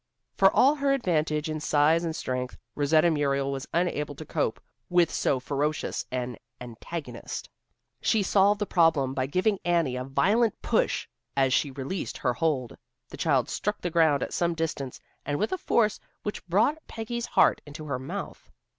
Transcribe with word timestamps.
For 0.33 0.49
all 0.49 0.73
her 0.73 0.93
advantage 0.93 1.47
in 1.47 1.59
size 1.59 2.03
and 2.03 2.15
strength, 2.15 2.57
Rosetta 2.73 3.11
Muriel 3.11 3.51
was 3.51 3.67
unable 3.71 4.15
to 4.15 4.25
cope 4.25 4.59
with 4.89 5.13
so 5.13 5.39
ferocious 5.39 6.07
an 6.11 6.37
antagonist. 6.59 7.51
She 8.01 8.23
solved 8.23 8.59
the 8.59 8.65
problem 8.65 9.13
by 9.13 9.27
giving 9.27 9.59
Annie 9.63 9.95
a 9.97 10.03
violent 10.03 10.59
push, 10.63 11.07
as 11.37 11.53
she 11.53 11.69
released 11.69 12.17
her 12.17 12.33
hold. 12.33 12.75
The 13.09 13.17
child 13.17 13.47
struck 13.47 13.79
the 13.79 13.91
ground 13.91 14.23
at 14.23 14.33
some 14.33 14.55
distance 14.55 14.99
and 15.23 15.37
with 15.37 15.51
a 15.51 15.57
force 15.59 15.99
which 16.23 16.47
brought 16.47 16.79
Peggy's 16.87 17.27
heart 17.27 17.61
into 17.67 17.85
her 17.85 17.99
mouth. 17.99 18.49